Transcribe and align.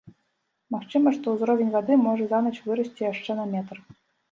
Магчыма, 0.75 1.13
што 1.17 1.25
ўзровень 1.35 1.69
вады 1.77 1.99
можа 2.07 2.23
за 2.33 2.39
ноч 2.49 2.57
вырасці 2.71 3.09
яшчэ 3.13 3.31
на 3.41 3.49
метр. 3.55 3.77